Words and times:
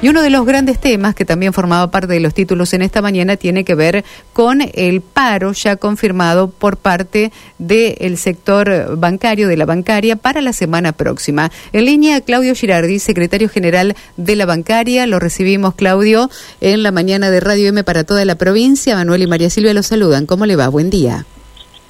Y 0.00 0.08
uno 0.08 0.22
de 0.22 0.30
los 0.30 0.46
grandes 0.46 0.78
temas 0.78 1.16
que 1.16 1.24
también 1.24 1.52
formaba 1.52 1.90
parte 1.90 2.12
de 2.12 2.20
los 2.20 2.32
títulos 2.32 2.72
en 2.72 2.82
esta 2.82 3.02
mañana 3.02 3.36
tiene 3.36 3.64
que 3.64 3.74
ver 3.74 4.04
con 4.32 4.60
el 4.74 5.00
paro 5.00 5.50
ya 5.50 5.74
confirmado 5.74 6.48
por 6.50 6.76
parte 6.76 7.32
del 7.58 8.16
sector 8.16 8.96
bancario, 8.96 9.48
de 9.48 9.56
la 9.56 9.66
bancaria, 9.66 10.14
para 10.14 10.40
la 10.40 10.52
semana 10.52 10.92
próxima. 10.92 11.50
En 11.72 11.84
línea, 11.84 12.20
Claudio 12.20 12.54
Girardi, 12.54 13.00
secretario 13.00 13.48
general 13.48 13.96
de 14.16 14.36
la 14.36 14.46
bancaria. 14.46 15.04
Lo 15.08 15.18
recibimos, 15.18 15.74
Claudio, 15.74 16.30
en 16.60 16.84
la 16.84 16.92
mañana 16.92 17.30
de 17.30 17.40
Radio 17.40 17.68
M 17.70 17.82
para 17.82 18.04
toda 18.04 18.24
la 18.24 18.36
provincia. 18.36 18.94
Manuel 18.94 19.22
y 19.22 19.26
María 19.26 19.50
Silvia 19.50 19.74
los 19.74 19.86
saludan. 19.86 20.26
¿Cómo 20.26 20.46
le 20.46 20.54
va? 20.54 20.68
Buen 20.68 20.90
día. 20.90 21.26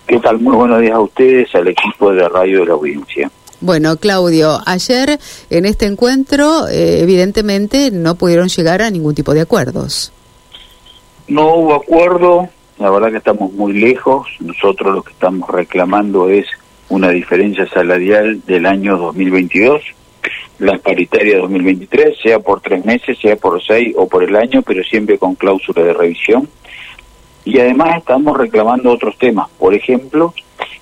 ¿Qué 0.06 0.18
tal? 0.20 0.38
Muy 0.38 0.56
buenos 0.56 0.80
días 0.80 0.94
a 0.94 1.00
ustedes, 1.00 1.54
al 1.54 1.68
equipo 1.68 2.14
de 2.14 2.26
Radio 2.26 2.60
de 2.60 2.66
la 2.68 2.72
audiencia. 2.72 3.30
Bueno, 3.60 3.96
Claudio, 3.96 4.60
ayer 4.66 5.18
en 5.50 5.64
este 5.64 5.86
encuentro 5.86 6.68
eh, 6.68 7.00
evidentemente 7.00 7.90
no 7.90 8.14
pudieron 8.14 8.48
llegar 8.48 8.82
a 8.82 8.90
ningún 8.90 9.14
tipo 9.14 9.34
de 9.34 9.40
acuerdos. 9.40 10.12
No 11.26 11.54
hubo 11.56 11.74
acuerdo, 11.74 12.48
la 12.78 12.90
verdad 12.90 13.10
que 13.10 13.16
estamos 13.16 13.52
muy 13.52 13.72
lejos. 13.72 14.28
Nosotros 14.40 14.94
lo 14.94 15.02
que 15.02 15.12
estamos 15.12 15.50
reclamando 15.50 16.28
es 16.28 16.46
una 16.88 17.10
diferencia 17.10 17.68
salarial 17.68 18.40
del 18.46 18.64
año 18.64 18.96
2022, 18.96 19.82
la 20.60 20.78
paritaria 20.78 21.38
2023, 21.38 22.16
sea 22.22 22.38
por 22.38 22.60
tres 22.60 22.84
meses, 22.84 23.18
sea 23.20 23.36
por 23.36 23.62
seis 23.62 23.94
o 23.96 24.08
por 24.08 24.22
el 24.22 24.34
año, 24.36 24.62
pero 24.62 24.82
siempre 24.84 25.18
con 25.18 25.34
cláusula 25.34 25.82
de 25.82 25.92
revisión. 25.92 26.48
Y 27.44 27.58
además 27.58 27.98
estamos 27.98 28.36
reclamando 28.36 28.92
otros 28.92 29.18
temas, 29.18 29.48
por 29.58 29.74
ejemplo, 29.74 30.32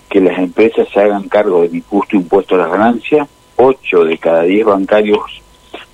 que 0.08 0.20
las 0.20 0.38
empresas 0.38 0.88
se 0.92 1.00
hagan 1.00 1.28
cargo 1.28 1.62
del 1.62 1.82
justo 1.82 2.16
impuesto 2.16 2.54
a 2.54 2.58
las 2.58 2.70
ganancias. 2.70 3.28
Ocho 3.56 4.04
de 4.04 4.18
cada 4.18 4.42
diez 4.42 4.64
bancarios 4.64 5.42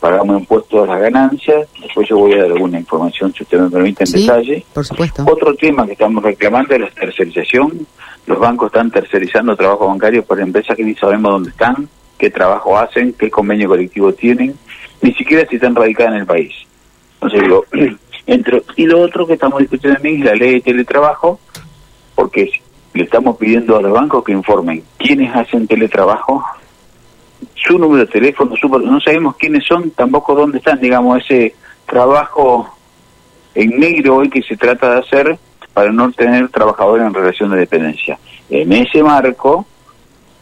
pagamos 0.00 0.40
impuestos 0.40 0.82
a 0.82 0.92
las 0.92 1.00
ganancias. 1.00 1.68
Después 1.80 2.08
yo 2.08 2.18
voy 2.18 2.32
a 2.32 2.42
dar 2.42 2.52
alguna 2.52 2.78
información, 2.78 3.32
si 3.32 3.44
usted 3.44 3.60
me 3.60 3.70
permite, 3.70 4.04
en 4.04 4.12
detalle. 4.12 4.64
Por 4.74 4.84
supuesto. 4.84 5.24
Otro 5.26 5.54
tema 5.54 5.86
que 5.86 5.92
estamos 5.92 6.22
reclamando 6.22 6.74
es 6.74 6.80
la 6.80 6.90
tercerización. 6.90 7.86
Los 8.26 8.38
bancos 8.38 8.66
están 8.66 8.90
tercerizando 8.90 9.56
trabajo 9.56 9.86
bancario 9.86 10.24
por 10.24 10.40
empresas 10.40 10.76
que 10.76 10.84
ni 10.84 10.94
sabemos 10.94 11.32
dónde 11.32 11.50
están, 11.50 11.88
qué 12.18 12.30
trabajo 12.30 12.76
hacen, 12.78 13.14
qué 13.14 13.30
convenio 13.30 13.68
colectivo 13.68 14.12
tienen, 14.12 14.56
ni 15.00 15.12
siquiera 15.14 15.48
si 15.48 15.56
están 15.56 15.74
radicadas 15.74 16.14
en 16.14 16.20
el 16.20 16.26
país. 16.26 16.52
Entonces 17.14 17.42
digo, 17.42 17.64
entre, 18.26 18.62
y 18.76 18.86
lo 18.86 19.00
otro 19.00 19.26
que 19.26 19.34
estamos 19.34 19.60
discutiendo 19.60 19.96
también 19.96 20.20
es 20.20 20.24
la 20.24 20.34
ley 20.34 20.54
de 20.54 20.60
teletrabajo, 20.60 21.40
porque 22.14 22.50
le 22.94 23.04
estamos 23.04 23.36
pidiendo 23.36 23.76
a 23.76 23.82
los 23.82 23.92
bancos 23.92 24.24
que 24.24 24.32
informen 24.32 24.82
quiénes 24.98 25.34
hacen 25.34 25.66
teletrabajo, 25.66 26.44
su 27.54 27.78
número 27.78 28.04
de 28.04 28.12
teléfono, 28.12 28.54
su, 28.56 28.68
no 28.68 29.00
sabemos 29.00 29.36
quiénes 29.36 29.64
son, 29.64 29.90
tampoco 29.90 30.34
dónde 30.34 30.58
están, 30.58 30.80
digamos, 30.80 31.22
ese 31.22 31.54
trabajo 31.86 32.68
en 33.54 33.78
negro 33.78 34.16
hoy 34.16 34.30
que 34.30 34.42
se 34.42 34.56
trata 34.56 34.94
de 34.94 35.00
hacer 35.00 35.38
para 35.72 35.90
no 35.90 36.10
tener 36.12 36.48
trabajadores 36.48 37.06
en 37.06 37.14
relación 37.14 37.50
de 37.50 37.58
dependencia. 37.58 38.18
En 38.50 38.72
ese 38.72 39.02
marco, 39.02 39.66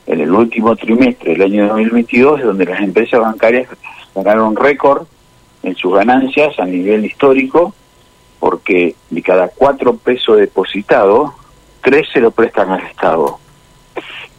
en 0.07 0.21
el 0.21 0.33
último 0.33 0.75
trimestre 0.77 1.33
del 1.33 1.43
año 1.43 1.69
2022, 1.69 2.41
es 2.41 2.47
donde 2.47 2.65
las 2.65 2.81
empresas 2.81 3.21
bancarias 3.21 3.69
ganaron 4.15 4.57
récord 4.57 5.07
en 5.63 5.77
sus 5.77 5.95
ganancias 5.95 6.59
a 6.59 6.65
nivel 6.65 7.05
histórico, 7.05 7.75
porque 8.39 8.95
de 9.11 9.23
cada 9.23 9.49
cuatro 9.49 9.97
pesos 9.97 10.39
depositados, 10.39 11.33
tres 11.81 12.09
se 12.13 12.21
lo 12.21 12.31
prestan 12.31 12.71
al 12.71 12.87
Estado 12.87 13.39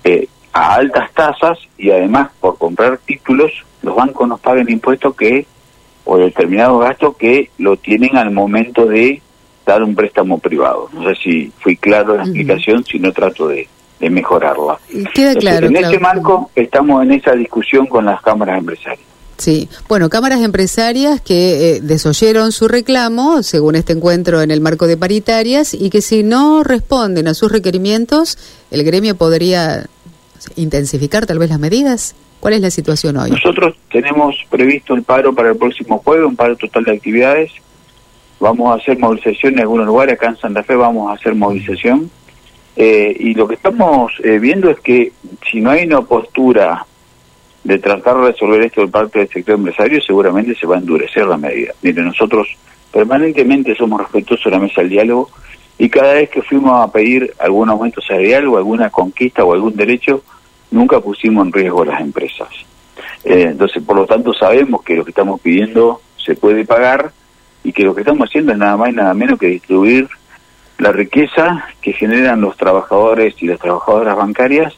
eh, 0.03 0.27
a 0.53 0.75
altas 0.75 1.11
tasas 1.13 1.59
y 1.77 1.91
además 1.91 2.29
por 2.39 2.57
comprar 2.57 2.97
títulos 2.99 3.51
los 3.81 3.95
bancos 3.95 4.27
nos 4.27 4.39
pagan 4.39 4.69
impuestos 4.69 5.15
que 5.15 5.45
o 6.05 6.17
determinado 6.17 6.79
gasto 6.79 7.15
que 7.15 7.49
lo 7.57 7.77
tienen 7.77 8.17
al 8.17 8.31
momento 8.31 8.85
de 8.85 9.21
dar 9.65 9.83
un 9.83 9.95
préstamo 9.95 10.39
privado. 10.39 10.89
No 10.93 11.03
sé 11.09 11.15
si 11.21 11.53
fui 11.59 11.77
claro 11.77 12.13
en 12.13 12.17
la 12.17 12.23
explicación, 12.23 12.83
si 12.83 12.99
no 12.99 13.11
trato 13.11 13.47
de, 13.47 13.67
mejorarla. 13.99 14.79
Queda 15.13 15.35
claro. 15.35 15.67
en 15.67 15.75
ese 15.75 15.99
marco 15.99 16.49
estamos 16.55 17.03
en 17.03 17.11
esa 17.11 17.33
discusión 17.33 17.85
con 17.85 18.05
las 18.05 18.19
cámaras 18.21 18.57
empresarias. 18.57 19.10
Sí, 19.41 19.67
bueno, 19.89 20.07
cámaras 20.07 20.41
empresarias 20.41 21.19
que 21.19 21.77
eh, 21.77 21.79
desoyeron 21.81 22.51
su 22.51 22.67
reclamo, 22.67 23.41
según 23.41 23.73
este 23.73 23.93
encuentro 23.93 24.43
en 24.43 24.51
el 24.51 24.61
marco 24.61 24.85
de 24.85 24.97
paritarias, 24.97 25.73
y 25.73 25.89
que 25.89 26.01
si 26.01 26.21
no 26.21 26.63
responden 26.63 27.27
a 27.27 27.33
sus 27.33 27.51
requerimientos, 27.51 28.37
el 28.69 28.83
gremio 28.83 29.15
podría 29.15 29.87
intensificar 30.57 31.25
tal 31.25 31.39
vez 31.39 31.49
las 31.49 31.59
medidas. 31.59 32.13
¿Cuál 32.39 32.53
es 32.53 32.61
la 32.61 32.69
situación 32.69 33.17
hoy? 33.17 33.31
Nosotros 33.31 33.73
tenemos 33.91 34.35
previsto 34.47 34.93
el 34.93 35.01
paro 35.01 35.33
para 35.33 35.49
el 35.49 35.57
próximo 35.57 35.97
jueves, 36.05 36.27
un 36.27 36.35
paro 36.35 36.55
total 36.55 36.83
de 36.83 36.91
actividades. 36.91 37.51
Vamos 38.39 38.71
a 38.71 38.79
hacer 38.79 38.99
movilización 38.99 39.53
en 39.53 39.61
algunos 39.61 39.87
lugares, 39.87 40.13
acá 40.13 40.27
en 40.27 40.37
Santa 40.37 40.61
Fe 40.61 40.75
vamos 40.75 41.09
a 41.09 41.15
hacer 41.15 41.33
movilización. 41.33 42.11
Eh, 42.75 43.17
y 43.19 43.33
lo 43.33 43.47
que 43.47 43.55
estamos 43.55 44.11
eh, 44.23 44.37
viendo 44.37 44.69
es 44.69 44.79
que 44.81 45.13
si 45.51 45.61
no 45.61 45.71
hay 45.71 45.85
una 45.87 46.01
postura 46.03 46.85
de 47.63 47.79
tratar 47.79 48.17
de 48.17 48.31
resolver 48.31 48.61
esto 48.63 48.81
de 48.81 48.87
parte 48.87 49.19
del 49.19 49.29
sector 49.29 49.55
empresario, 49.55 50.01
seguramente 50.01 50.55
se 50.55 50.65
va 50.65 50.75
a 50.75 50.79
endurecer 50.79 51.25
la 51.27 51.37
medida. 51.37 51.73
Mire, 51.81 52.01
nosotros 52.01 52.47
permanentemente 52.91 53.75
somos 53.75 54.01
respetuosos 54.01 54.45
de 54.45 54.51
la 54.51 54.59
mesa 54.59 54.81
del 54.81 54.89
diálogo 54.89 55.29
y 55.77 55.89
cada 55.89 56.13
vez 56.13 56.29
que 56.29 56.41
fuimos 56.41 56.73
a 56.73 56.91
pedir 56.91 57.33
algún 57.39 57.69
aumento 57.69 58.01
salarial 58.01 58.47
o 58.47 58.57
alguna 58.57 58.89
conquista 58.89 59.43
o 59.43 59.53
algún 59.53 59.75
derecho, 59.75 60.23
nunca 60.71 60.99
pusimos 60.99 61.45
en 61.45 61.53
riesgo 61.53 61.83
a 61.83 61.85
las 61.87 62.01
empresas. 62.01 62.49
Eh, 63.23 63.47
entonces, 63.49 63.83
por 63.83 63.95
lo 63.95 64.05
tanto, 64.05 64.33
sabemos 64.33 64.83
que 64.83 64.95
lo 64.95 65.03
que 65.03 65.11
estamos 65.11 65.39
pidiendo 65.41 66.01
se 66.17 66.35
puede 66.35 66.65
pagar 66.65 67.11
y 67.63 67.71
que 67.71 67.83
lo 67.83 67.93
que 67.93 68.01
estamos 68.01 68.29
haciendo 68.29 68.51
es 68.51 68.57
nada 68.57 68.77
más 68.77 68.89
y 68.89 68.93
nada 68.93 69.13
menos 69.13 69.39
que 69.39 69.47
distribuir 69.47 70.07
la 70.77 70.91
riqueza 70.91 71.65
que 71.81 71.93
generan 71.93 72.41
los 72.41 72.57
trabajadores 72.57 73.35
y 73.39 73.47
las 73.47 73.59
trabajadoras 73.59 74.17
bancarias 74.17 74.75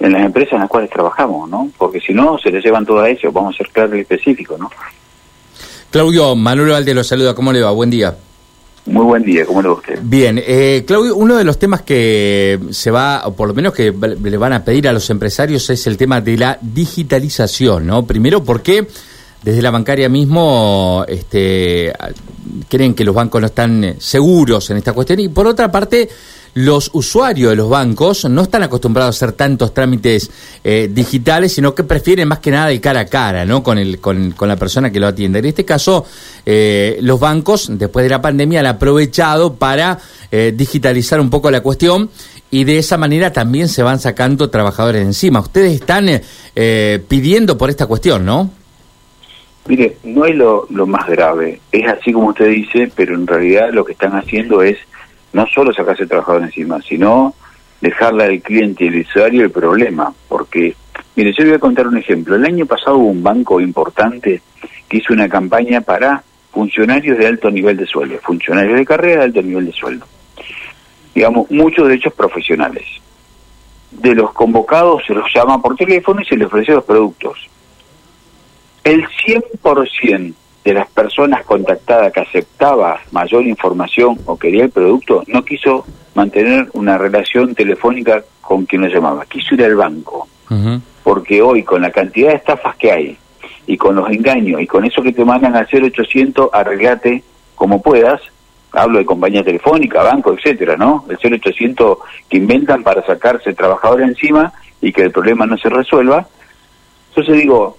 en 0.00 0.12
las 0.12 0.22
empresas 0.22 0.54
en 0.54 0.60
las 0.60 0.68
cuales 0.68 0.90
trabajamos, 0.90 1.48
¿no? 1.48 1.70
Porque 1.76 2.00
si 2.00 2.12
no, 2.12 2.38
se 2.38 2.50
les 2.50 2.64
llevan 2.64 2.86
todo 2.86 3.00
a 3.00 3.10
ellos, 3.10 3.32
vamos 3.32 3.54
a 3.54 3.58
ser 3.58 3.68
claros 3.70 3.96
y 3.96 4.00
específicos, 4.00 4.58
¿no? 4.58 4.70
Claudio, 5.90 6.36
Manuel 6.36 6.70
Valde 6.70 6.94
lo 6.94 7.02
saluda, 7.02 7.34
¿cómo 7.34 7.52
le 7.52 7.62
va? 7.62 7.70
Buen 7.70 7.90
día. 7.90 8.14
Muy 8.86 9.04
buen 9.04 9.22
día, 9.22 9.44
¿cómo 9.44 9.60
le 9.60 9.68
va 9.68 9.74
usted? 9.74 9.98
Bien, 10.02 10.40
eh, 10.42 10.84
Claudio, 10.86 11.16
uno 11.16 11.36
de 11.36 11.44
los 11.44 11.58
temas 11.58 11.82
que 11.82 12.58
se 12.70 12.90
va, 12.90 13.22
o 13.26 13.34
por 13.34 13.48
lo 13.48 13.54
menos 13.54 13.74
que 13.74 13.92
le 13.92 14.36
van 14.36 14.52
a 14.52 14.64
pedir 14.64 14.88
a 14.88 14.92
los 14.92 15.10
empresarios 15.10 15.68
es 15.68 15.86
el 15.86 15.96
tema 15.96 16.20
de 16.20 16.36
la 16.38 16.58
digitalización, 16.60 17.86
¿no? 17.86 18.06
Primero, 18.06 18.42
porque 18.42 18.86
desde 19.42 19.62
la 19.62 19.70
bancaria 19.70 20.08
mismo 20.08 21.04
este, 21.06 21.92
creen 22.68 22.94
que 22.94 23.04
los 23.04 23.14
bancos 23.14 23.40
no 23.40 23.46
están 23.46 23.96
seguros 23.98 24.70
en 24.70 24.78
esta 24.78 24.92
cuestión 24.92 25.20
y 25.20 25.28
por 25.28 25.46
otra 25.46 25.70
parte 25.70 26.08
los 26.58 26.90
usuarios 26.92 27.50
de 27.50 27.56
los 27.56 27.68
bancos 27.68 28.24
no 28.24 28.42
están 28.42 28.64
acostumbrados 28.64 29.14
a 29.14 29.16
hacer 29.16 29.36
tantos 29.36 29.72
trámites 29.72 30.28
eh, 30.64 30.90
digitales, 30.92 31.52
sino 31.52 31.72
que 31.72 31.84
prefieren 31.84 32.26
más 32.26 32.40
que 32.40 32.50
nada 32.50 32.72
el 32.72 32.80
cara 32.80 33.00
a 33.00 33.06
cara, 33.06 33.44
¿no? 33.44 33.62
Con, 33.62 33.78
el, 33.78 34.00
con, 34.00 34.34
la 34.40 34.56
persona 34.56 34.90
que 34.90 34.98
lo 34.98 35.06
atiende. 35.06 35.38
En 35.38 35.44
este 35.44 35.64
caso, 35.64 36.04
eh, 36.44 36.98
los 37.00 37.20
bancos, 37.20 37.68
después 37.78 38.02
de 38.02 38.10
la 38.10 38.20
pandemia, 38.20 38.58
han 38.58 38.66
aprovechado 38.66 39.54
para 39.54 40.00
eh, 40.32 40.52
digitalizar 40.52 41.20
un 41.20 41.30
poco 41.30 41.48
la 41.52 41.60
cuestión 41.60 42.10
y 42.50 42.64
de 42.64 42.78
esa 42.78 42.96
manera 42.96 43.32
también 43.32 43.68
se 43.68 43.84
van 43.84 44.00
sacando 44.00 44.50
trabajadores 44.50 45.02
encima. 45.02 45.38
Ustedes 45.38 45.80
están 45.80 46.08
pidiendo 47.06 47.56
por 47.56 47.70
esta 47.70 47.86
cuestión, 47.86 48.24
¿no? 48.24 48.50
Mire, 49.68 49.98
no 50.02 50.24
es 50.24 50.34
lo, 50.34 50.66
lo 50.70 50.86
más 50.86 51.06
grave, 51.06 51.60
es 51.70 51.86
así 51.86 52.12
como 52.12 52.30
usted 52.30 52.48
dice, 52.48 52.90
pero 52.96 53.14
en 53.14 53.26
realidad 53.26 53.68
lo 53.70 53.84
que 53.84 53.92
están 53.92 54.16
haciendo 54.16 54.62
es 54.62 54.78
no 55.38 55.46
solo 55.46 55.72
sacarse 55.72 56.02
el 56.02 56.08
trabajador 56.08 56.42
encima, 56.42 56.82
sino 56.82 57.32
dejarle 57.80 58.24
al 58.24 58.42
cliente 58.42 58.84
y 58.84 58.88
al 58.88 59.00
usuario 59.02 59.44
el 59.44 59.52
problema, 59.52 60.12
porque, 60.28 60.74
mire, 61.14 61.32
yo 61.32 61.44
voy 61.44 61.54
a 61.54 61.60
contar 61.60 61.86
un 61.86 61.96
ejemplo. 61.96 62.34
El 62.34 62.44
año 62.44 62.66
pasado 62.66 62.96
hubo 62.96 63.06
un 63.06 63.22
banco 63.22 63.60
importante 63.60 64.42
que 64.88 64.96
hizo 64.96 65.12
una 65.12 65.28
campaña 65.28 65.80
para 65.80 66.24
funcionarios 66.50 67.16
de 67.18 67.28
alto 67.28 67.52
nivel 67.52 67.76
de 67.76 67.86
sueldo, 67.86 68.18
funcionarios 68.20 68.76
de 68.76 68.84
carrera 68.84 69.20
de 69.20 69.24
alto 69.26 69.42
nivel 69.42 69.66
de 69.66 69.72
sueldo. 69.72 70.06
Digamos, 71.14 71.48
muchos 71.52 71.86
derechos 71.86 72.12
profesionales. 72.14 72.84
De 73.92 74.16
los 74.16 74.32
convocados 74.32 75.04
se 75.06 75.14
los 75.14 75.32
llama 75.32 75.62
por 75.62 75.76
teléfono 75.76 76.20
y 76.20 76.24
se 76.24 76.36
les 76.36 76.48
ofrece 76.48 76.72
los 76.72 76.84
productos. 76.84 77.48
El 78.82 79.06
100% 79.06 80.34
de 80.68 80.74
las 80.74 80.88
personas 80.90 81.44
contactadas 81.44 82.12
que 82.12 82.20
aceptaba 82.20 83.00
mayor 83.10 83.46
información 83.46 84.18
o 84.26 84.38
quería 84.38 84.64
el 84.64 84.70
producto, 84.70 85.24
no 85.26 85.42
quiso 85.42 85.86
mantener 86.14 86.68
una 86.74 86.98
relación 86.98 87.54
telefónica 87.54 88.22
con 88.42 88.66
quien 88.66 88.82
lo 88.82 88.88
llamaba, 88.88 89.24
quiso 89.24 89.54
ir 89.54 89.64
al 89.64 89.76
banco. 89.76 90.28
Porque 91.02 91.40
hoy, 91.40 91.62
con 91.62 91.80
la 91.80 91.90
cantidad 91.90 92.30
de 92.30 92.36
estafas 92.36 92.76
que 92.76 92.92
hay, 92.92 93.16
y 93.66 93.76
con 93.78 93.94
los 93.94 94.10
engaños, 94.10 94.60
y 94.60 94.66
con 94.66 94.84
eso 94.84 95.02
que 95.02 95.12
te 95.12 95.24
mandan 95.24 95.56
al 95.56 95.66
0800, 95.70 96.50
arreglate 96.52 97.22
como 97.54 97.80
puedas, 97.80 98.20
hablo 98.72 98.98
de 98.98 99.06
compañía 99.06 99.42
telefónica, 99.42 100.02
banco, 100.02 100.34
etcétera, 100.34 100.76
¿no? 100.76 101.06
El 101.08 101.16
0800 101.16 101.98
que 102.28 102.36
inventan 102.36 102.82
para 102.82 103.04
sacarse 103.06 103.54
trabajadores 103.54 104.08
encima 104.08 104.52
y 104.82 104.92
que 104.92 105.02
el 105.02 105.12
problema 105.12 105.46
no 105.46 105.56
se 105.56 105.70
resuelva. 105.70 106.26
Entonces 107.08 107.36
digo, 107.36 107.76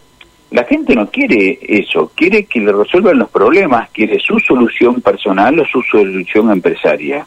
La 0.52 0.64
gente 0.64 0.96
no 0.96 1.10
quiere 1.10 1.60
eso, 1.62 2.12
quiere 2.16 2.46
que 2.46 2.60
le 2.60 2.72
resuelvan 2.72 3.20
los 3.20 3.30
problemas, 3.30 3.90
quiere 3.92 4.20
su 4.20 4.40
solución 4.40 5.00
personal 5.02 5.60
o 5.60 5.66
su 5.66 5.82
solución 5.84 6.52
empresaria. 6.52 7.26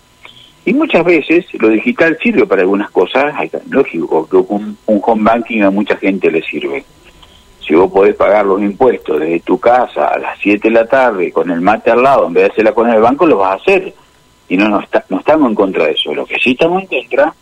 Y 0.64 0.72
muchas 0.74 1.04
veces 1.04 1.46
lo 1.54 1.68
digital 1.68 2.18
sirve 2.20 2.46
para 2.46 2.62
algunas 2.62 2.90
cosas, 2.90 3.34
lógico 3.70 4.28
que 4.28 4.36
un, 4.36 4.76
un 4.86 5.00
home 5.04 5.22
banking 5.22 5.62
a 5.62 5.70
mucha 5.70 5.96
gente 5.96 6.30
le 6.30 6.42
sirve. 6.42 6.84
Si 7.64 7.74
vos 7.74 7.92
podés 7.92 8.16
pagar 8.16 8.44
los 8.44 8.60
impuestos 8.60 9.20
desde 9.20 9.40
tu 9.40 9.58
casa 9.58 10.08
a 10.08 10.18
las 10.18 10.38
7 10.40 10.68
de 10.68 10.74
la 10.74 10.86
tarde 10.86 11.30
con 11.30 11.48
el 11.50 11.60
mate 11.60 11.92
al 11.92 12.02
lado, 12.02 12.26
en 12.26 12.32
vez 12.32 12.44
de 12.44 12.50
hacerla 12.50 12.72
con 12.72 12.90
el 12.90 13.00
banco, 13.00 13.24
lo 13.24 13.38
vas 13.38 13.52
a 13.52 13.62
hacer. 13.62 13.94
Y 14.48 14.56
no, 14.56 14.68
no, 14.68 14.80
está, 14.80 15.04
no 15.08 15.20
estamos 15.20 15.48
en 15.48 15.54
contra 15.54 15.84
de 15.86 15.92
eso. 15.92 16.12
Lo 16.12 16.26
que 16.26 16.40
sí 16.40 16.50
estamos 16.50 16.82
en 16.82 16.88
contra 16.88 17.32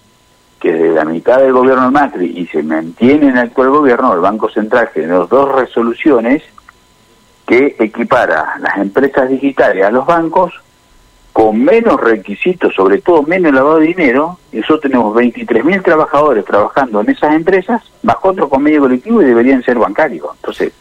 que 0.60 0.72
desde 0.72 0.94
la 0.94 1.04
mitad 1.04 1.38
del 1.38 1.52
gobierno 1.52 1.84
de 1.84 1.90
Macri 1.90 2.38
y 2.38 2.46
se 2.46 2.62
mantiene 2.62 3.28
en 3.28 3.38
el 3.38 3.38
actual 3.38 3.70
gobierno, 3.70 4.12
el 4.12 4.20
Banco 4.20 4.50
Central 4.50 4.90
generó 4.92 5.26
dos 5.26 5.50
resoluciones 5.52 6.42
que 7.46 7.76
equipara 7.78 8.56
las 8.60 8.76
empresas 8.76 9.28
digitales 9.28 9.84
a 9.84 9.90
los 9.90 10.06
bancos 10.06 10.52
con 11.32 11.64
menos 11.64 11.98
requisitos, 12.00 12.74
sobre 12.74 12.98
todo 12.98 13.22
menos 13.22 13.54
lavado 13.54 13.78
de 13.78 13.86
dinero, 13.86 14.38
y 14.52 14.58
nosotros 14.58 14.82
tenemos 14.82 15.16
23.000 15.16 15.82
trabajadores 15.82 16.44
trabajando 16.44 17.00
en 17.00 17.10
esas 17.10 17.34
empresas, 17.34 17.82
bajo 18.02 18.28
otro 18.28 18.48
convenio 18.48 18.82
colectivo 18.82 19.22
y 19.22 19.26
deberían 19.26 19.62
ser 19.62 19.78
bancarios. 19.78 20.26
Entonces, 20.34 20.72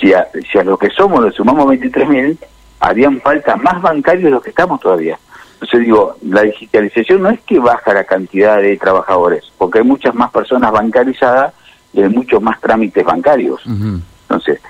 si 0.00 0.14
a, 0.14 0.28
si 0.50 0.58
a 0.58 0.64
lo 0.64 0.78
que 0.78 0.90
somos 0.90 1.24
le 1.24 1.32
sumamos 1.32 1.66
23.000, 1.66 2.38
harían 2.80 3.20
falta 3.20 3.56
más 3.56 3.82
bancarios 3.82 4.24
de 4.24 4.30
los 4.30 4.42
que 4.42 4.50
estamos 4.50 4.80
todavía. 4.80 5.18
Entonces 5.60 5.80
digo, 5.80 6.16
la 6.22 6.42
digitalización 6.42 7.22
no 7.22 7.30
es 7.30 7.40
que 7.40 7.58
baja 7.58 7.92
la 7.92 8.04
cantidad 8.04 8.62
de 8.62 8.76
trabajadores, 8.76 9.44
porque 9.58 9.78
hay 9.78 9.84
muchas 9.84 10.14
más 10.14 10.30
personas 10.30 10.70
bancarizadas 10.70 11.52
y 11.92 12.00
hay 12.00 12.08
muchos 12.08 12.40
más 12.40 12.60
trámites 12.60 13.04
bancarios. 13.04 13.60
Entonces, 13.66 14.60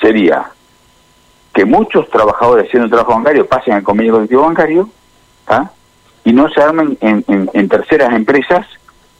sería 0.00 0.50
que 1.54 1.64
muchos 1.64 2.10
trabajadores 2.10 2.66
haciendo 2.66 2.88
trabajo 2.88 3.14
bancario 3.14 3.46
pasen 3.46 3.74
al 3.74 3.84
convenio 3.84 4.14
colectivo 4.14 4.42
bancario 4.42 4.88
y 6.24 6.32
no 6.32 6.48
se 6.50 6.60
armen 6.60 6.98
en, 7.00 7.24
en, 7.26 7.68
terceras 7.68 8.12
empresas 8.12 8.66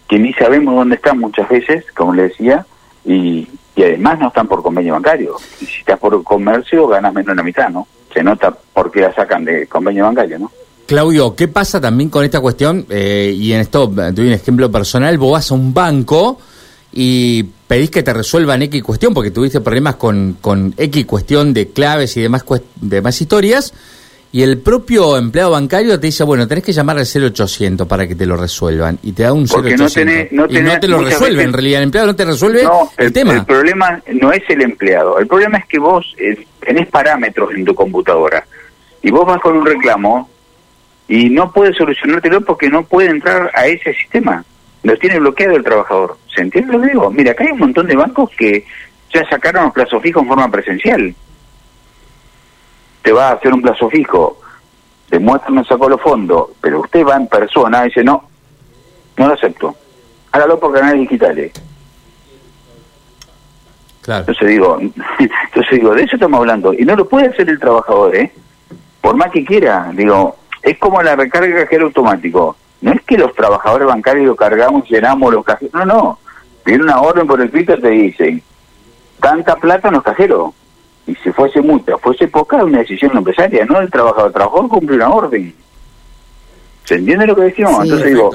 que 0.08 0.18
ni 0.18 0.32
sabemos 0.32 0.74
dónde 0.74 0.96
están 0.96 1.18
muchas 1.18 1.48
veces, 1.48 1.84
como 1.92 2.12
le 2.12 2.24
decía, 2.24 2.66
y, 3.04 3.48
y 3.76 3.82
además 3.82 4.18
no 4.18 4.28
están 4.28 4.48
por 4.48 4.62
convenio 4.62 4.94
bancario. 4.94 5.36
Y 5.60 5.66
si 5.66 5.78
estás 5.78 5.98
por 5.98 6.22
comercio, 6.24 6.88
ganas 6.88 7.14
menos 7.14 7.28
de 7.28 7.34
la 7.36 7.42
mitad, 7.44 7.68
¿no? 7.70 7.86
Se 8.12 8.22
nota 8.22 8.50
por 8.50 8.90
qué 8.90 9.02
la 9.02 9.14
sacan 9.14 9.44
de 9.44 9.66
convenio 9.68 10.04
bancario, 10.04 10.38
¿no? 10.40 10.50
Claudio, 10.88 11.36
¿qué 11.36 11.48
pasa 11.48 11.82
también 11.82 12.08
con 12.08 12.24
esta 12.24 12.40
cuestión? 12.40 12.86
Eh, 12.88 13.34
y 13.36 13.52
en 13.52 13.60
esto 13.60 13.92
te 13.94 14.10
doy 14.10 14.28
un 14.28 14.32
ejemplo 14.32 14.72
personal, 14.72 15.18
vos 15.18 15.32
vas 15.32 15.50
a 15.50 15.54
un 15.54 15.74
banco 15.74 16.40
y 16.94 17.42
pedís 17.42 17.90
que 17.90 18.02
te 18.02 18.14
resuelvan 18.14 18.62
X 18.62 18.82
cuestión 18.82 19.12
porque 19.12 19.30
tuviste 19.30 19.60
problemas 19.60 19.96
con, 19.96 20.38
con 20.40 20.72
X 20.78 21.04
cuestión 21.04 21.52
de 21.52 21.68
claves 21.68 22.16
y 22.16 22.22
demás, 22.22 22.42
demás 22.76 23.20
historias, 23.20 23.74
y 24.32 24.40
el 24.40 24.60
propio 24.60 25.18
empleado 25.18 25.50
bancario 25.50 26.00
te 26.00 26.06
dice, 26.06 26.24
bueno, 26.24 26.48
tenés 26.48 26.64
que 26.64 26.72
llamar 26.72 26.96
al 26.96 27.04
0800 27.04 27.86
para 27.86 28.08
que 28.08 28.14
te 28.14 28.24
lo 28.24 28.38
resuelvan, 28.38 28.98
y 29.02 29.12
te 29.12 29.24
da 29.24 29.34
un 29.34 29.46
0800. 29.46 30.32
No 30.32 30.46
y 30.48 30.62
no 30.62 30.80
te 30.80 30.88
lo 30.88 31.02
resuelve, 31.02 31.42
en 31.42 31.52
realidad, 31.52 31.80
el 31.80 31.84
empleado 31.84 32.06
no 32.06 32.16
te 32.16 32.24
resuelve 32.24 32.62
el, 32.96 33.12
tema. 33.12 33.34
El 33.34 33.44
problema 33.44 34.02
no 34.14 34.32
es 34.32 34.42
el 34.48 34.62
empleado, 34.62 35.18
el 35.18 35.26
problema 35.26 35.58
es 35.58 35.66
que 35.66 35.78
vos 35.78 36.14
eh, 36.16 36.46
tenés 36.60 36.88
parámetros 36.88 37.50
en 37.54 37.66
tu 37.66 37.74
computadora, 37.74 38.46
y 39.02 39.10
vos 39.10 39.26
vas 39.26 39.38
con 39.42 39.54
un 39.54 39.66
reclamo 39.66 40.30
y 41.08 41.30
no 41.30 41.50
puede 41.50 41.72
solucionártelo 41.72 42.42
porque 42.42 42.68
no 42.68 42.84
puede 42.84 43.08
entrar 43.08 43.50
a 43.54 43.66
ese 43.66 43.94
sistema. 43.94 44.44
Lo 44.82 44.96
tiene 44.98 45.18
bloqueado 45.18 45.56
el 45.56 45.64
trabajador. 45.64 46.18
¿Se 46.32 46.42
entiende 46.42 46.74
lo 46.74 46.80
que 46.82 46.88
digo? 46.88 47.10
Mira, 47.10 47.32
acá 47.32 47.44
hay 47.44 47.52
un 47.52 47.58
montón 47.58 47.86
de 47.86 47.96
bancos 47.96 48.30
que 48.36 48.64
ya 49.12 49.28
sacaron 49.28 49.64
los 49.64 49.72
plazos 49.72 50.02
fijos 50.02 50.22
en 50.22 50.28
forma 50.28 50.50
presencial. 50.50 51.14
Te 53.02 53.12
va 53.12 53.30
a 53.30 53.32
hacer 53.32 53.52
un 53.54 53.62
plazo 53.62 53.88
fijo, 53.88 54.38
te 55.08 55.18
no 55.18 55.64
sacó 55.64 55.88
los 55.88 56.00
fondos, 56.00 56.48
pero 56.60 56.80
usted 56.80 57.04
va 57.04 57.16
en 57.16 57.26
persona 57.26 57.82
y 57.82 57.88
dice, 57.88 58.04
no, 58.04 58.28
no 59.16 59.28
lo 59.28 59.32
acepto. 59.32 59.74
Hágalo 60.32 60.60
por 60.60 60.74
canales 60.74 61.00
digitales. 61.00 61.52
Claro. 64.02 64.20
Entonces 64.20 64.48
digo, 64.48 64.78
entonces 65.18 65.70
digo, 65.70 65.94
de 65.94 66.02
eso 66.02 66.16
estamos 66.16 66.38
hablando. 66.38 66.74
Y 66.74 66.84
no 66.84 66.94
lo 66.94 67.08
puede 67.08 67.28
hacer 67.28 67.48
el 67.48 67.58
trabajador, 67.58 68.14
¿eh? 68.14 68.30
Por 69.00 69.16
más 69.16 69.30
que 69.30 69.44
quiera, 69.44 69.90
digo, 69.94 70.37
es 70.62 70.78
como 70.78 71.02
la 71.02 71.16
recarga 71.16 71.48
de 71.48 71.64
cajero 71.64 71.86
automático. 71.86 72.56
No 72.80 72.92
es 72.92 73.02
que 73.02 73.18
los 73.18 73.34
trabajadores 73.34 73.86
bancarios 73.88 74.26
lo 74.26 74.36
cargamos, 74.36 74.88
llenamos 74.88 75.32
los 75.32 75.44
cajeros. 75.44 75.74
No, 75.74 75.84
no. 75.84 76.18
Viene 76.64 76.84
una 76.84 77.00
orden 77.00 77.26
por 77.26 77.40
el 77.40 77.50
pito 77.50 77.76
te 77.78 77.88
dicen, 77.88 78.42
tanta 79.20 79.56
plata 79.56 79.88
en 79.88 79.94
los 79.94 80.02
cajeros. 80.02 80.52
Y 81.06 81.14
si 81.16 81.32
fuese 81.32 81.62
mucha, 81.62 81.96
fuese 81.98 82.28
poca, 82.28 82.62
una 82.62 82.78
decisión 82.78 83.16
empresaria, 83.16 83.64
no 83.64 83.80
el 83.80 83.90
trabajador. 83.90 84.28
El 84.28 84.34
trabajador 84.34 84.68
cumple 84.68 84.96
una 84.96 85.08
orden. 85.08 85.54
¿Se 86.84 86.94
entiende 86.94 87.26
lo 87.26 87.34
que 87.34 87.42
decimos? 87.42 87.82
Entonces 87.82 88.08
digo, 88.08 88.30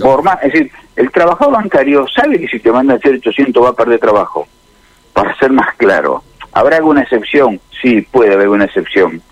por 0.00 0.22
más, 0.22 0.38
es 0.42 0.52
decir, 0.52 0.70
el 0.96 1.10
trabajador 1.10 1.54
bancario 1.54 2.06
sabe 2.08 2.40
que 2.40 2.48
si 2.48 2.58
te 2.58 2.72
manda 2.72 2.94
a 2.94 2.96
hacer 2.96 3.14
800 3.14 3.64
va 3.64 3.70
a 3.70 3.74
perder 3.74 3.98
trabajo. 3.98 4.46
Para 5.12 5.36
ser 5.36 5.50
más 5.50 5.74
claro, 5.76 6.22
¿habrá 6.52 6.76
alguna 6.76 7.02
excepción? 7.02 7.60
Sí, 7.82 8.02
puede 8.02 8.34
haber 8.34 8.48
una 8.48 8.64
excepción 8.64 9.22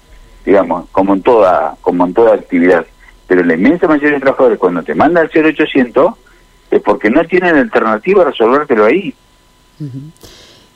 digamos, 0.46 0.88
como 0.90 1.12
en 1.12 1.22
toda, 1.22 1.76
como 1.82 2.06
en 2.06 2.14
toda 2.14 2.37
actividad. 2.37 2.87
Pero 3.26 3.43
la 3.43 3.54
inmensa 3.54 3.88
mayoría 3.88 4.12
de 4.12 4.20
trabajadores 4.20 4.58
cuando 4.58 4.84
te 4.84 4.94
manda 4.94 5.20
al 5.20 5.31
0800 5.31 6.14
es 6.70 6.81
porque 6.81 7.10
no 7.10 7.25
tienen 7.25 7.56
alternativa 7.56 8.22
a 8.22 8.26
resolvértelo 8.26 8.84
ahí. 8.84 9.12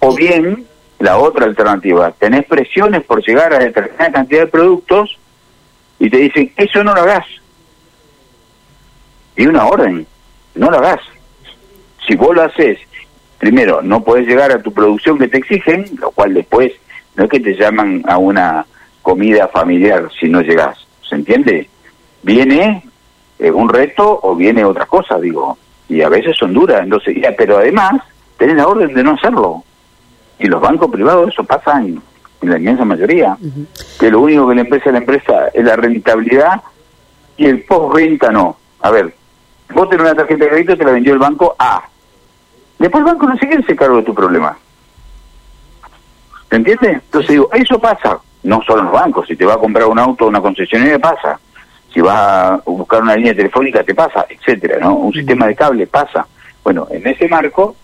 O 0.00 0.14
bien, 0.14 0.66
la 0.98 1.18
otra 1.18 1.46
alternativa, 1.46 2.10
tenés 2.10 2.44
presiones 2.46 3.04
por 3.04 3.24
llegar 3.24 3.54
a 3.54 3.60
determinada 3.60 4.10
cantidad 4.12 4.40
de 4.40 4.46
productos 4.48 5.16
y 6.00 6.10
te 6.10 6.16
dicen, 6.16 6.52
eso 6.56 6.82
no 6.82 6.92
lo 6.92 7.02
hagas. 7.02 7.26
Y 9.36 9.46
una 9.46 9.66
orden, 9.66 10.06
no 10.56 10.70
lo 10.70 10.78
hagas. 10.78 11.00
Si 12.06 12.16
vos 12.16 12.34
lo 12.34 12.42
haces, 12.42 12.78
primero, 13.38 13.82
no 13.82 14.02
podés 14.02 14.26
llegar 14.26 14.50
a 14.50 14.60
tu 14.60 14.72
producción 14.72 15.16
que 15.16 15.28
te 15.28 15.38
exigen, 15.38 15.86
lo 16.00 16.10
cual 16.10 16.34
después 16.34 16.72
no 17.14 17.24
es 17.24 17.30
que 17.30 17.40
te 17.40 17.54
llaman 17.54 18.02
a 18.08 18.18
una 18.18 18.66
comida 19.02 19.48
familiar 19.48 20.08
si 20.18 20.28
no 20.28 20.40
llegas, 20.40 20.78
¿se 21.08 21.14
entiende? 21.14 21.68
Viene 22.22 22.84
eh, 23.38 23.50
un 23.50 23.68
reto 23.68 24.20
o 24.22 24.34
viene 24.34 24.64
otra 24.64 24.86
cosa, 24.86 25.18
digo, 25.18 25.56
y 25.88 26.02
a 26.02 26.08
veces 26.08 26.36
son 26.36 26.52
duras, 26.52 26.82
entonces, 26.82 27.16
pero 27.36 27.58
además 27.58 28.02
tenés 28.36 28.56
la 28.56 28.68
orden 28.68 28.92
de 28.94 29.02
no 29.02 29.12
hacerlo. 29.12 29.64
Y 30.38 30.46
los 30.46 30.60
bancos 30.60 30.90
privados 30.90 31.30
eso 31.32 31.44
pasa 31.44 31.80
en, 31.80 32.00
la 32.42 32.58
inmensa 32.58 32.84
mayoría, 32.84 33.36
que 33.98 34.10
lo 34.10 34.20
único 34.20 34.48
que 34.48 34.54
le 34.54 34.60
empresa 34.62 34.88
a 34.88 34.92
la 34.92 34.98
empresa 34.98 35.48
es 35.52 35.62
la 35.62 35.76
rentabilidad 35.76 36.62
y 37.36 37.46
el 37.46 37.64
post-venta 37.64 38.30
no. 38.30 38.56
A 38.80 38.90
ver, 38.90 39.14
vos 39.74 39.90
tenés 39.90 40.06
una 40.06 40.14
tarjeta 40.14 40.44
de 40.44 40.50
crédito, 40.50 40.76
te 40.76 40.84
la 40.84 40.92
vendió 40.92 41.12
el 41.12 41.18
banco 41.18 41.54
A. 41.58 41.82
Después 42.78 43.00
el 43.00 43.12
banco 43.12 43.26
no 43.26 43.34
se 43.36 43.46
quiere 43.46 43.62
hacer 43.62 43.76
cargo 43.76 43.96
de 43.96 44.04
tu 44.04 44.14
problema. 44.14 44.56
¿Se 46.48 46.56
entiende? 46.56 46.92
Entonces 46.92 47.30
digo, 47.30 47.50
eso 47.52 47.78
pasa 47.78 48.20
no 48.42 48.62
solo 48.62 48.80
en 48.80 48.84
los 48.86 48.94
bancos, 48.94 49.26
si 49.26 49.36
te 49.36 49.44
va 49.44 49.54
a 49.54 49.58
comprar 49.58 49.86
un 49.86 49.98
auto 49.98 50.26
una 50.26 50.40
concesionaria 50.40 50.98
pasa, 50.98 51.38
si 51.92 52.00
vas 52.00 52.16
a 52.16 52.62
buscar 52.64 53.02
una 53.02 53.16
línea 53.16 53.34
telefónica 53.34 53.82
te 53.82 53.94
pasa, 53.94 54.26
etcétera, 54.28 54.78
¿no? 54.80 54.94
Un 54.94 55.12
sistema 55.12 55.46
de 55.46 55.54
cable 55.54 55.86
pasa. 55.86 56.26
Bueno, 56.62 56.86
en 56.90 57.06
ese 57.06 57.28
marco, 57.28 57.74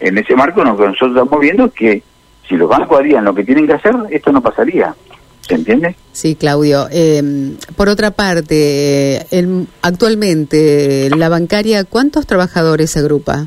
en 0.00 0.18
ese 0.18 0.34
marco 0.36 0.62
lo 0.62 0.76
que 0.76 0.86
nosotros 0.86 1.10
estamos 1.10 1.40
viendo 1.40 1.66
es 1.66 1.72
que 1.72 2.02
si 2.48 2.56
los 2.56 2.68
bancos 2.68 2.98
harían 2.98 3.24
lo 3.24 3.34
que 3.34 3.44
tienen 3.44 3.66
que 3.66 3.74
hacer, 3.74 3.94
esto 4.10 4.32
no 4.32 4.40
pasaría. 4.40 4.94
¿Se 5.40 5.54
entiende? 5.54 5.96
Sí, 6.12 6.34
Claudio. 6.34 6.88
Eh, 6.90 7.56
por 7.74 7.88
otra 7.88 8.10
parte, 8.10 9.24
el, 9.30 9.66
actualmente 9.80 11.08
la 11.16 11.30
bancaria, 11.30 11.84
¿cuántos 11.84 12.26
trabajadores 12.26 12.96
agrupa? 12.98 13.46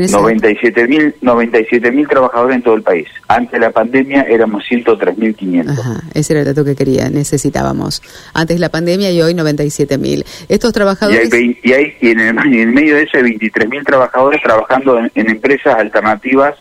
97 0.00 0.88
mil 0.88 1.14
97 1.20 1.92
mil 1.92 2.08
trabajadores 2.08 2.56
en 2.56 2.62
todo 2.62 2.74
el 2.74 2.82
país. 2.82 3.08
Antes 3.28 3.52
de 3.52 3.58
la 3.60 3.70
pandemia 3.70 4.22
éramos 4.22 4.64
103.500. 4.70 5.70
Ajá, 5.70 6.02
ese 6.14 6.32
era 6.32 6.40
el 6.40 6.46
dato 6.46 6.64
que 6.64 6.74
quería, 6.74 7.10
necesitábamos. 7.10 8.02
Antes 8.34 8.56
de 8.56 8.60
la 8.60 8.68
pandemia 8.68 9.10
y 9.10 9.20
hoy 9.22 9.34
97 9.34 9.98
mil. 9.98 10.24
Estos 10.48 10.72
trabajadores... 10.72 11.28
Y, 11.32 11.72
hay, 11.72 11.96
y, 12.00 12.10
en, 12.10 12.20
el, 12.20 12.72
medio 12.72 12.96
de 12.96 13.02
eso 13.02 13.16
hay 13.16 13.22
23 13.22 13.68
mil 13.68 13.84
trabajadores 13.84 14.42
trabajando 14.42 14.98
en, 14.98 15.10
empresas 15.14 15.76
alternativas, 15.76 16.54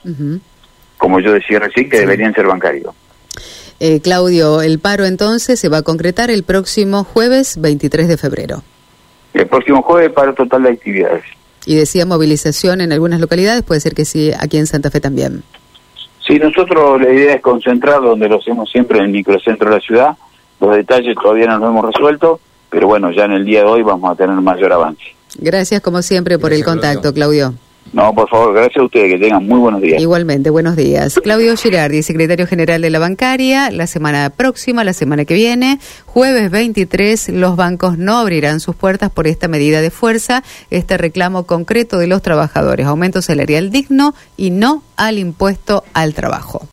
como 0.97 1.19
yo 1.19 1.33
decía 1.33 1.59
recién, 1.59 1.89
que 1.89 1.99
deberían 1.99 2.33
ser 2.33 2.45
bancarios. 2.47 2.93
Eh, 3.79 3.99
Claudio, 4.01 4.61
el 4.61 4.79
paro 4.79 5.05
entonces 5.05 5.59
se 5.59 5.67
va 5.67 5.77
a 5.77 5.81
concretar 5.81 6.29
el 6.29 6.43
próximo 6.43 7.03
jueves 7.03 7.59
23 7.59 8.07
de 8.07 8.17
febrero. 8.17 8.63
El 9.33 9.47
próximo 9.47 9.81
jueves 9.81 10.11
paro 10.11 10.33
total 10.33 10.63
de 10.63 10.69
actividades. 10.69 11.23
Y 11.65 11.75
decía 11.75 12.05
movilización 12.05 12.81
en 12.81 12.91
algunas 12.91 13.19
localidades, 13.19 13.63
puede 13.63 13.81
ser 13.81 13.93
que 13.93 14.05
sí, 14.05 14.31
aquí 14.39 14.57
en 14.57 14.67
Santa 14.67 14.89
Fe 14.89 14.99
también. 14.99 15.43
Sí, 16.25 16.39
nosotros 16.39 17.01
la 17.01 17.11
idea 17.11 17.33
es 17.35 17.41
concentrar 17.41 18.01
donde 18.01 18.29
lo 18.29 18.37
hacemos 18.37 18.69
siempre 18.69 18.99
en 18.99 19.05
el 19.05 19.11
microcentro 19.11 19.69
de 19.69 19.75
la 19.75 19.81
ciudad. 19.81 20.17
Los 20.59 20.75
detalles 20.75 21.15
todavía 21.21 21.47
no 21.47 21.57
los 21.57 21.69
hemos 21.69 21.85
resuelto, 21.93 22.39
pero 22.69 22.87
bueno, 22.87 23.11
ya 23.11 23.25
en 23.25 23.33
el 23.33 23.45
día 23.45 23.61
de 23.61 23.65
hoy 23.65 23.83
vamos 23.83 24.11
a 24.11 24.15
tener 24.15 24.35
mayor 24.35 24.71
avance. 24.73 25.03
Gracias 25.37 25.81
como 25.81 26.01
siempre 26.01 26.37
por 26.37 26.53
el 26.53 26.63
contacto, 26.63 27.13
Claudio. 27.13 27.53
No, 27.93 28.13
por 28.13 28.29
favor, 28.29 28.53
gracias 28.53 28.77
a 28.77 28.83
ustedes, 28.83 29.13
que 29.13 29.19
tengan 29.19 29.45
muy 29.45 29.59
buenos 29.59 29.81
días. 29.81 30.01
Igualmente, 30.01 30.49
buenos 30.49 30.77
días. 30.77 31.19
Claudio 31.21 31.57
Girardi, 31.57 32.03
secretario 32.03 32.47
general 32.47 32.81
de 32.81 32.89
la 32.89 32.99
bancaria, 32.99 33.69
la 33.69 33.85
semana 33.85 34.29
próxima, 34.29 34.85
la 34.85 34.93
semana 34.93 35.25
que 35.25 35.33
viene, 35.33 35.77
jueves 36.05 36.51
23, 36.51 37.29
los 37.29 37.57
bancos 37.57 37.97
no 37.97 38.17
abrirán 38.17 38.61
sus 38.61 38.75
puertas 38.75 39.11
por 39.11 39.27
esta 39.27 39.49
medida 39.49 39.81
de 39.81 39.91
fuerza, 39.91 40.41
este 40.69 40.97
reclamo 40.97 41.45
concreto 41.45 41.97
de 41.97 42.07
los 42.07 42.21
trabajadores, 42.21 42.85
aumento 42.85 43.21
salarial 43.21 43.71
digno 43.71 44.15
y 44.37 44.51
no 44.51 44.83
al 44.95 45.17
impuesto 45.17 45.83
al 45.93 46.13
trabajo. 46.13 46.67